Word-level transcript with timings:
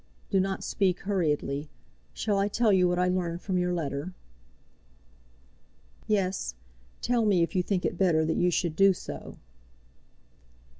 Do 0.31 0.39
not 0.39 0.63
speak 0.63 1.01
hurriedly. 1.01 1.69
Shall 2.11 2.39
I 2.39 2.47
tell 2.47 2.73
you 2.73 2.87
what 2.87 2.97
I 2.97 3.07
learned 3.07 3.43
from 3.43 3.59
your 3.59 3.71
letter?" 3.71 4.15
"Yes; 6.07 6.55
tell 7.03 7.23
me, 7.23 7.43
if 7.43 7.53
you 7.55 7.61
think 7.61 7.85
it 7.85 7.99
better 7.99 8.25
that 8.25 8.35
you 8.35 8.49
should 8.49 8.75
do 8.75 8.93
so." 8.93 9.37